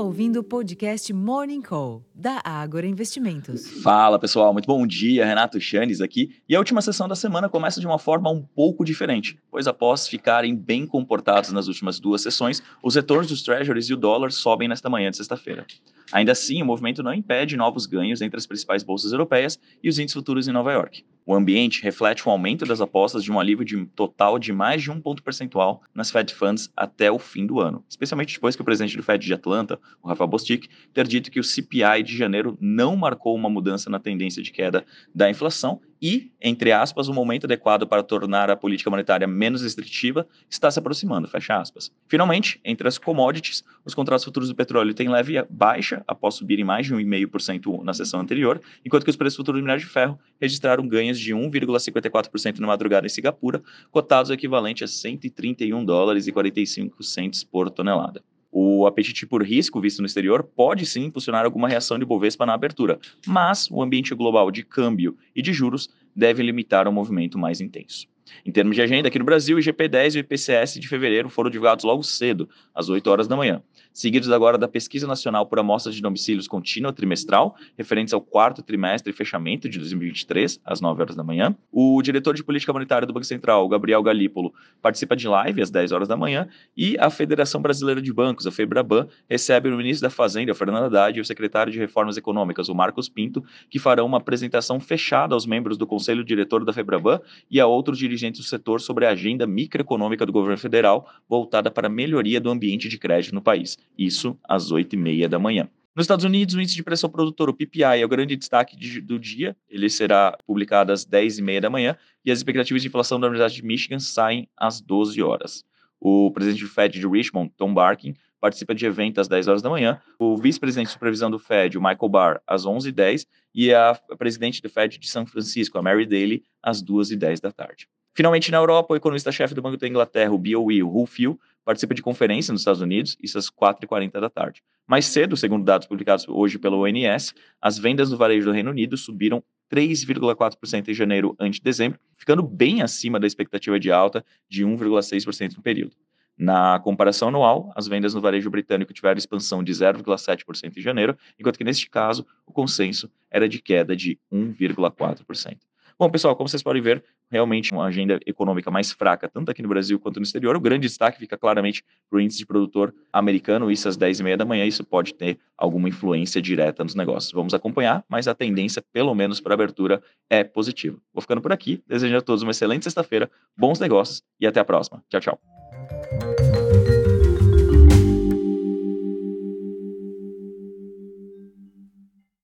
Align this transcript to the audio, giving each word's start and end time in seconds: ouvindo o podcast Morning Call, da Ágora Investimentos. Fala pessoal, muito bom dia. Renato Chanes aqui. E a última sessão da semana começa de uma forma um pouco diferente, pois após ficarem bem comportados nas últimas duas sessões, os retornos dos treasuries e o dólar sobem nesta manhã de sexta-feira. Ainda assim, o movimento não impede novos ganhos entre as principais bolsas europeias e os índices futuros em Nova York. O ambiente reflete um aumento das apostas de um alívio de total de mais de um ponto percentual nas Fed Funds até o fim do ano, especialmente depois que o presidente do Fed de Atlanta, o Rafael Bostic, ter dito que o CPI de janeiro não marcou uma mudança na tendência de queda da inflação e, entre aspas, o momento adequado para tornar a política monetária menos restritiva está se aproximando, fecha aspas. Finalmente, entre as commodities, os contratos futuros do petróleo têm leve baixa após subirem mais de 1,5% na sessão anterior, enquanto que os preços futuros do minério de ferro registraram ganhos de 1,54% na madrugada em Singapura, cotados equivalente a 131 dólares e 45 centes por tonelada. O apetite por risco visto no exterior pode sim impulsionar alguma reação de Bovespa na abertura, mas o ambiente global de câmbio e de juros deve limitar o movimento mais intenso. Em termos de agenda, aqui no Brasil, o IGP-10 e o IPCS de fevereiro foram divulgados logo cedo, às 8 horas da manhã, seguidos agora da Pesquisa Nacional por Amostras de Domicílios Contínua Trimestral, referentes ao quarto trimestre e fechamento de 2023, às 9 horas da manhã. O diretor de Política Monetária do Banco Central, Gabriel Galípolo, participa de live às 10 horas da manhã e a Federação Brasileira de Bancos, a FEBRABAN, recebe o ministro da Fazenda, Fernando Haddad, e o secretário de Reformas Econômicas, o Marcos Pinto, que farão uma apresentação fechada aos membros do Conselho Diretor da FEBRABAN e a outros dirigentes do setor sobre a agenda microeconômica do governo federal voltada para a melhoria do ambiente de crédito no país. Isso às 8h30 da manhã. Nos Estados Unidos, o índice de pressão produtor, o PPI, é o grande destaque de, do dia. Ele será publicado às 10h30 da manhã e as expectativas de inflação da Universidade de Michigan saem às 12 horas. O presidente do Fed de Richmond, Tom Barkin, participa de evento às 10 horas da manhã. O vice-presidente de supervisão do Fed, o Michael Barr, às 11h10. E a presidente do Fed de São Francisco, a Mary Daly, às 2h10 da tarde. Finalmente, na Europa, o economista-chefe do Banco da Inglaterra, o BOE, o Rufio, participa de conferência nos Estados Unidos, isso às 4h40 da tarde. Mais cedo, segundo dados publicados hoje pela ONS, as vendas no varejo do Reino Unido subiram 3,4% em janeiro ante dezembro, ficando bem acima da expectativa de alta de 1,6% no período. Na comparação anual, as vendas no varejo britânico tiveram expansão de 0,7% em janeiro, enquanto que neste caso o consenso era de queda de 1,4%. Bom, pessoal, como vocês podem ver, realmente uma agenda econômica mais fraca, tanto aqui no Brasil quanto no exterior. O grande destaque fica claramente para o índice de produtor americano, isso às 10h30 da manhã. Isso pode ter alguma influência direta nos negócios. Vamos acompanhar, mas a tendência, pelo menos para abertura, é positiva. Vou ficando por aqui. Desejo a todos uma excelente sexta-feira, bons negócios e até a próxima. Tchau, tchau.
ouvindo 0.00 0.40
o 0.40 0.44
podcast 0.44 1.12
Morning 1.12 1.60
Call, 1.60 2.02
da 2.14 2.40
Ágora 2.42 2.86
Investimentos. 2.86 3.68
Fala 3.82 4.18
pessoal, 4.18 4.52
muito 4.52 4.66
bom 4.66 4.86
dia. 4.86 5.26
Renato 5.26 5.60
Chanes 5.60 6.00
aqui. 6.00 6.30
E 6.48 6.56
a 6.56 6.58
última 6.58 6.80
sessão 6.80 7.06
da 7.06 7.14
semana 7.14 7.50
começa 7.50 7.80
de 7.80 7.86
uma 7.86 7.98
forma 7.98 8.30
um 8.30 8.40
pouco 8.42 8.82
diferente, 8.82 9.38
pois 9.50 9.66
após 9.66 10.08
ficarem 10.08 10.56
bem 10.56 10.86
comportados 10.86 11.52
nas 11.52 11.68
últimas 11.68 12.00
duas 12.00 12.22
sessões, 12.22 12.62
os 12.82 12.94
retornos 12.94 13.28
dos 13.28 13.42
treasuries 13.42 13.90
e 13.90 13.94
o 13.94 13.96
dólar 13.96 14.32
sobem 14.32 14.68
nesta 14.68 14.88
manhã 14.88 15.10
de 15.10 15.18
sexta-feira. 15.18 15.66
Ainda 16.12 16.32
assim, 16.32 16.62
o 16.62 16.66
movimento 16.66 17.02
não 17.02 17.14
impede 17.14 17.56
novos 17.56 17.86
ganhos 17.86 18.20
entre 18.20 18.38
as 18.38 18.46
principais 18.46 18.82
bolsas 18.82 19.12
europeias 19.12 19.58
e 19.82 19.88
os 19.88 19.98
índices 19.98 20.14
futuros 20.14 20.48
em 20.48 20.52
Nova 20.52 20.72
York. 20.72 21.04
O 21.24 21.34
ambiente 21.34 21.82
reflete 21.82 22.28
um 22.28 22.32
aumento 22.32 22.64
das 22.64 22.80
apostas 22.80 23.22
de 23.22 23.30
um 23.30 23.38
alívio 23.38 23.64
de 23.64 23.86
total 23.94 24.38
de 24.38 24.52
mais 24.52 24.82
de 24.82 24.90
um 24.90 25.00
ponto 25.00 25.22
percentual 25.22 25.82
nas 25.94 26.10
Fed 26.10 26.34
Funds 26.34 26.70
até 26.76 27.10
o 27.12 27.18
fim 27.18 27.46
do 27.46 27.60
ano, 27.60 27.84
especialmente 27.88 28.34
depois 28.34 28.56
que 28.56 28.62
o 28.62 28.64
presidente 28.64 28.96
do 28.96 29.02
Fed 29.02 29.24
de 29.24 29.32
Atlanta, 29.32 29.78
o 30.02 30.08
Rafael 30.08 30.28
Bostic, 30.28 30.68
ter 30.92 31.06
dito 31.06 31.30
que 31.30 31.38
o 31.38 31.44
CPI 31.44 32.02
de 32.02 32.16
janeiro 32.16 32.58
não 32.60 32.96
marcou 32.96 33.34
uma 33.34 33.48
mudança 33.48 33.88
na 33.88 34.00
tendência 34.00 34.42
de 34.42 34.50
queda 34.50 34.84
da 35.14 35.30
inflação 35.30 35.80
e, 36.00 36.32
entre 36.40 36.72
aspas, 36.72 37.08
o 37.08 37.14
momento 37.14 37.44
adequado 37.44 37.86
para 37.86 38.02
tornar 38.02 38.50
a 38.50 38.56
política 38.56 38.88
monetária 38.88 39.26
menos 39.26 39.62
restritiva 39.62 40.26
está 40.48 40.70
se 40.70 40.78
aproximando, 40.78 41.28
fecha 41.28 41.56
aspas. 41.56 41.92
Finalmente, 42.08 42.60
entre 42.64 42.88
as 42.88 42.96
commodities, 42.96 43.62
os 43.84 43.94
contratos 43.94 44.24
futuros 44.24 44.48
do 44.48 44.54
petróleo 44.54 44.94
têm 44.94 45.08
leve 45.08 45.44
baixa 45.50 46.02
após 46.06 46.34
subirem 46.34 46.64
mais 46.64 46.86
de 46.86 46.94
1,5% 46.94 47.82
na 47.82 47.92
sessão 47.92 48.20
anterior, 48.20 48.60
enquanto 48.84 49.04
que 49.04 49.10
os 49.10 49.16
preços 49.16 49.36
futuros 49.36 49.60
do 49.60 49.64
minério 49.64 49.84
de 49.84 49.90
ferro 49.90 50.18
registraram 50.40 50.88
ganhos 50.88 51.18
de 51.18 51.34
1,54% 51.34 52.58
na 52.58 52.66
madrugada 52.66 53.06
em 53.06 53.10
Singapura, 53.10 53.62
cotados 53.90 54.30
equivalente 54.30 54.82
a 54.84 54.88
131 54.88 55.84
dólares 55.84 56.26
e 56.26 56.32
45 56.32 57.02
centes 57.02 57.44
por 57.44 57.70
tonelada. 57.70 58.22
O 58.52 58.84
apetite 58.86 59.26
por 59.26 59.42
risco 59.44 59.80
visto 59.80 60.00
no 60.00 60.06
exterior 60.06 60.42
pode 60.42 60.84
sim 60.84 61.04
impulsionar 61.04 61.44
alguma 61.44 61.68
reação 61.68 61.98
de 61.98 62.04
Bovespa 62.04 62.44
na 62.44 62.54
abertura, 62.54 62.98
mas 63.24 63.70
o 63.70 63.80
ambiente 63.80 64.14
global 64.14 64.50
de 64.50 64.64
câmbio 64.64 65.16
e 65.34 65.40
de 65.40 65.52
juros 65.52 65.88
deve 66.16 66.42
limitar 66.42 66.88
o 66.88 66.92
movimento 66.92 67.38
mais 67.38 67.60
intenso. 67.60 68.08
Em 68.44 68.50
termos 68.50 68.74
de 68.74 68.82
agenda, 68.82 69.08
aqui 69.08 69.18
no 69.18 69.24
Brasil, 69.24 69.56
o 69.56 69.60
IGP-10 69.60 70.14
e 70.14 70.18
o 70.18 70.20
IPCS 70.20 70.80
de 70.80 70.88
fevereiro 70.88 71.28
foram 71.28 71.50
divulgados 71.50 71.84
logo 71.84 72.02
cedo, 72.02 72.48
às 72.74 72.88
8 72.88 73.10
horas 73.10 73.28
da 73.28 73.36
manhã, 73.36 73.62
seguidos 73.92 74.30
agora 74.30 74.56
da 74.56 74.68
Pesquisa 74.68 75.06
Nacional 75.06 75.46
por 75.46 75.58
Amostras 75.58 75.94
de 75.94 76.02
Domicílios 76.02 76.48
Contínua 76.48 76.92
Trimestral, 76.92 77.56
referentes 77.76 78.14
ao 78.14 78.20
quarto 78.20 78.62
trimestre 78.62 79.10
e 79.10 79.14
fechamento 79.14 79.68
de 79.68 79.78
2023, 79.78 80.60
às 80.64 80.80
9 80.80 81.02
horas 81.02 81.16
da 81.16 81.22
manhã. 81.22 81.54
O 81.72 82.00
diretor 82.02 82.34
de 82.34 82.44
Política 82.44 82.72
Monetária 82.72 83.06
do 83.06 83.12
Banco 83.12 83.26
Central, 83.26 83.68
Gabriel 83.68 84.02
Galípolo, 84.02 84.52
participa 84.80 85.16
de 85.16 85.28
live 85.28 85.60
às 85.60 85.70
10 85.70 85.92
horas 85.92 86.08
da 86.08 86.16
manhã 86.16 86.48
e 86.76 86.96
a 86.98 87.10
Federação 87.10 87.60
Brasileira 87.60 88.00
de 88.00 88.12
Bancos, 88.12 88.46
a 88.46 88.50
FEBRABAN, 88.52 89.08
recebe 89.28 89.68
o 89.68 89.76
ministro 89.76 90.08
da 90.08 90.10
Fazenda, 90.10 90.54
Fernando 90.54 90.84
Haddad, 90.84 91.18
e 91.18 91.20
o 91.20 91.24
secretário 91.24 91.72
de 91.72 91.78
Reformas 91.78 92.16
Econômicas, 92.16 92.68
o 92.68 92.74
Marcos 92.74 93.08
Pinto, 93.08 93.44
que 93.68 93.78
farão 93.78 94.06
uma 94.06 94.18
apresentação 94.18 94.78
fechada 94.80 95.34
aos 95.34 95.46
membros 95.46 95.76
do 95.76 95.86
Conselho 95.86 96.24
Diretor 96.24 96.64
da 96.64 96.72
FEBRABAN 96.72 97.20
e 97.50 97.60
a 97.60 97.66
outros 97.66 97.98
dirigentes 97.98 98.19
do 98.28 98.44
setor 98.44 98.80
sobre 98.80 99.06
a 99.06 99.10
agenda 99.10 99.46
microeconômica 99.46 100.26
do 100.26 100.32
governo 100.32 100.58
federal 100.58 101.08
voltada 101.28 101.70
para 101.70 101.86
a 101.86 101.90
melhoria 101.90 102.40
do 102.40 102.50
ambiente 102.50 102.88
de 102.88 102.98
crédito 102.98 103.34
no 103.34 103.40
país. 103.40 103.78
Isso 103.96 104.38
às 104.44 104.70
8h30 104.70 105.28
da 105.28 105.38
manhã. 105.38 105.68
Nos 105.94 106.04
Estados 106.04 106.24
Unidos, 106.24 106.54
o 106.54 106.60
índice 106.60 106.76
de 106.76 106.82
pressão 106.82 107.10
produtor, 107.10 107.50
o 107.50 107.54
PPI, 107.54 108.00
é 108.00 108.04
o 108.04 108.08
grande 108.08 108.36
destaque 108.36 108.76
de, 108.76 109.00
do 109.00 109.18
dia. 109.18 109.56
Ele 109.68 109.88
será 109.88 110.36
publicado 110.46 110.92
às 110.92 111.04
10h30 111.04 111.60
da 111.60 111.70
manhã 111.70 111.96
e 112.24 112.30
as 112.30 112.38
expectativas 112.38 112.82
de 112.82 112.88
inflação 112.88 113.18
da 113.18 113.26
Universidade 113.26 113.56
de 113.56 113.66
Michigan 113.66 113.98
saem 113.98 114.48
às 114.56 114.80
12 114.80 115.20
horas. 115.22 115.64
O 116.00 116.30
presidente 116.30 116.62
do 116.62 116.70
Fed 116.70 116.98
de 116.98 117.06
Richmond, 117.06 117.52
Tom 117.56 117.74
Barkin, 117.74 118.14
participa 118.40 118.74
de 118.74 118.86
evento 118.86 119.20
às 119.20 119.28
10 119.28 119.48
horas 119.48 119.62
da 119.62 119.68
manhã. 119.68 120.00
O 120.18 120.36
vice-presidente 120.36 120.86
de 120.86 120.92
supervisão 120.92 121.30
do 121.30 121.38
Fed, 121.38 121.76
o 121.76 121.82
Michael 121.82 122.08
Barr, 122.08 122.40
às 122.46 122.64
11h10. 122.64 123.26
E 123.54 123.74
a 123.74 123.94
presidente 124.16 124.62
do 124.62 124.70
Fed 124.70 124.98
de 124.98 125.08
São 125.08 125.26
Francisco, 125.26 125.76
a 125.76 125.82
Mary 125.82 126.06
Daly, 126.06 126.42
às 126.62 126.82
2h10 126.82 127.40
da 127.40 127.52
tarde. 127.52 127.88
Finalmente, 128.14 128.50
na 128.50 128.58
Europa, 128.58 128.92
o 128.92 128.96
economista-chefe 128.96 129.54
do 129.54 129.62
Banco 129.62 129.76
da 129.76 129.86
Inglaterra, 129.86 130.32
o 130.32 130.38
BOE, 130.38 130.82
o 130.82 130.88
Rufio, 130.88 131.38
participa 131.64 131.94
de 131.94 132.02
conferência 132.02 132.52
nos 132.52 132.62
Estados 132.62 132.80
Unidos, 132.80 133.16
isso 133.22 133.38
às 133.38 133.48
4h40 133.48 134.20
da 134.20 134.28
tarde. 134.28 134.62
Mais 134.86 135.06
cedo, 135.06 135.36
segundo 135.36 135.64
dados 135.64 135.86
publicados 135.86 136.26
hoje 136.28 136.58
pela 136.58 136.76
ONS, 136.76 137.32
as 137.60 137.78
vendas 137.78 138.10
no 138.10 138.16
varejo 138.16 138.46
do 138.46 138.52
Reino 138.52 138.70
Unido 138.70 138.96
subiram 138.96 139.42
3,4% 139.72 140.88
em 140.88 140.94
janeiro 140.94 141.36
ante 141.38 141.62
dezembro, 141.62 142.00
ficando 142.16 142.42
bem 142.42 142.82
acima 142.82 143.20
da 143.20 143.26
expectativa 143.26 143.78
de 143.78 143.92
alta 143.92 144.24
de 144.48 144.64
1,6% 144.64 145.56
no 145.56 145.62
período. 145.62 145.94
Na 146.36 146.80
comparação 146.80 147.28
anual, 147.28 147.70
as 147.76 147.86
vendas 147.86 148.14
no 148.14 148.20
varejo 148.20 148.50
britânico 148.50 148.92
tiveram 148.92 149.18
expansão 149.18 149.62
de 149.62 149.72
0,7% 149.72 150.76
em 150.76 150.80
janeiro, 150.80 151.16
enquanto 151.38 151.58
que 151.58 151.64
neste 151.64 151.88
caso 151.88 152.26
o 152.46 152.52
consenso 152.52 153.08
era 153.30 153.48
de 153.48 153.60
queda 153.60 153.94
de 153.94 154.18
1,4%. 154.32 155.58
Bom, 156.00 156.08
pessoal, 156.08 156.34
como 156.34 156.48
vocês 156.48 156.62
podem 156.62 156.80
ver, 156.80 157.04
realmente 157.30 157.74
uma 157.74 157.84
agenda 157.84 158.18
econômica 158.24 158.70
mais 158.70 158.90
fraca, 158.90 159.28
tanto 159.28 159.50
aqui 159.50 159.60
no 159.60 159.68
Brasil 159.68 160.00
quanto 160.00 160.18
no 160.18 160.22
exterior. 160.22 160.56
O 160.56 160.60
grande 160.60 160.88
destaque 160.88 161.18
fica 161.18 161.36
claramente 161.36 161.84
para 162.08 162.16
o 162.16 162.20
índice 162.22 162.38
de 162.38 162.46
produtor 162.46 162.94
americano, 163.12 163.70
isso 163.70 163.86
às 163.86 163.98
10h30 163.98 164.38
da 164.38 164.46
manhã. 164.46 164.64
Isso 164.64 164.82
pode 164.82 165.12
ter 165.12 165.38
alguma 165.58 165.90
influência 165.90 166.40
direta 166.40 166.82
nos 166.82 166.94
negócios. 166.94 167.34
Vamos 167.34 167.52
acompanhar, 167.52 168.02
mas 168.08 168.26
a 168.26 168.34
tendência, 168.34 168.82
pelo 168.94 169.14
menos 169.14 169.42
para 169.42 169.52
abertura, 169.52 170.02
é 170.30 170.42
positiva. 170.42 170.96
Vou 171.12 171.20
ficando 171.20 171.42
por 171.42 171.52
aqui. 171.52 171.82
Desejo 171.86 172.16
a 172.16 172.22
todos 172.22 172.42
uma 172.42 172.52
excelente 172.52 172.84
sexta-feira, 172.84 173.30
bons 173.54 173.78
negócios 173.78 174.22
e 174.40 174.46
até 174.46 174.58
a 174.58 174.64
próxima. 174.64 175.04
Tchau, 175.10 175.20
tchau. 175.20 176.39